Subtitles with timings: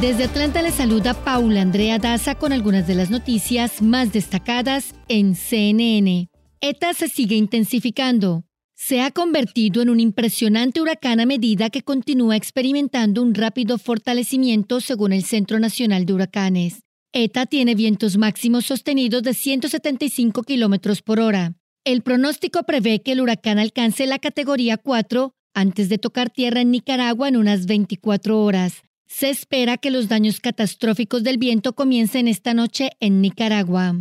[0.00, 5.36] Desde Atlanta le saluda Paula Andrea Daza con algunas de las noticias más destacadas en
[5.36, 6.28] CNN.
[6.60, 8.44] ETA se sigue intensificando.
[8.74, 14.80] Se ha convertido en un impresionante huracán a medida que continúa experimentando un rápido fortalecimiento
[14.80, 16.82] según el Centro Nacional de Huracanes.
[17.12, 21.54] ETA tiene vientos máximos sostenidos de 175 kilómetros por hora.
[21.84, 26.72] El pronóstico prevé que el huracán alcance la categoría 4 antes de tocar tierra en
[26.72, 28.82] Nicaragua en unas 24 horas.
[29.16, 33.94] Se espera que los daños catastróficos del viento comiencen esta noche en Nicaragua.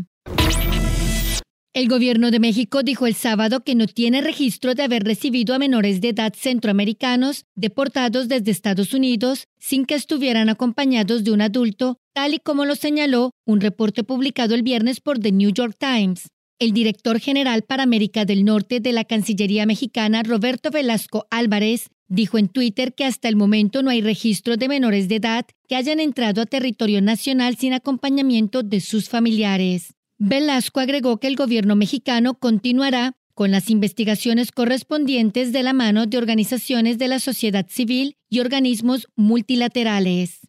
[1.72, 5.60] El gobierno de México dijo el sábado que no tiene registro de haber recibido a
[5.60, 12.00] menores de edad centroamericanos deportados desde Estados Unidos sin que estuvieran acompañados de un adulto,
[12.16, 16.30] tal y como lo señaló un reporte publicado el viernes por The New York Times.
[16.58, 22.38] El director general para América del Norte de la Cancillería mexicana, Roberto Velasco Álvarez, dijo
[22.38, 26.00] en Twitter que hasta el momento no hay registro de menores de edad que hayan
[26.00, 29.96] entrado a territorio nacional sin acompañamiento de sus familiares.
[30.20, 36.20] Velasco agregó que el gobierno mexicano continuará con las investigaciones correspondientes de la mano de
[36.20, 40.42] organizaciones de la sociedad civil y organismos multilaterales.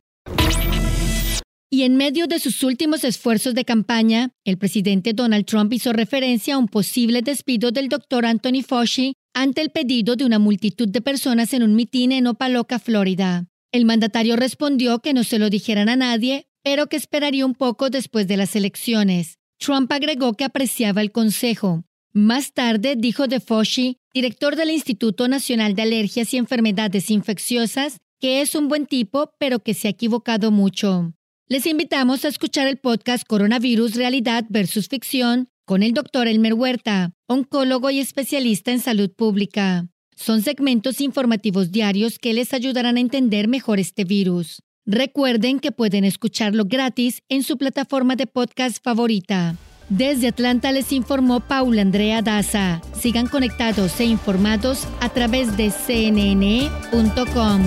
[1.71, 6.55] Y en medio de sus últimos esfuerzos de campaña, el presidente Donald Trump hizo referencia
[6.55, 11.01] a un posible despido del doctor Anthony Fauci ante el pedido de una multitud de
[11.01, 13.47] personas en un mitin en Opaloca, Florida.
[13.73, 17.91] El mandatario respondió que no se lo dijeran a nadie, pero que esperaría un poco
[17.91, 19.39] después de las elecciones.
[19.59, 21.85] Trump agregó que apreciaba el consejo.
[22.13, 28.41] Más tarde dijo de Fauci, director del Instituto Nacional de Alergias y Enfermedades Infecciosas, que
[28.41, 31.13] es un buen tipo, pero que se ha equivocado mucho.
[31.49, 37.13] Les invitamos a escuchar el podcast Coronavirus Realidad versus Ficción con el doctor Elmer Huerta,
[37.27, 39.87] oncólogo y especialista en salud pública.
[40.17, 44.63] Son segmentos informativos diarios que les ayudarán a entender mejor este virus.
[44.87, 49.57] Recuerden que pueden escucharlo gratis en su plataforma de podcast favorita.
[49.89, 52.81] Desde Atlanta les informó Paula Andrea Daza.
[52.95, 57.63] Sigan conectados e informados a través de cnn.com.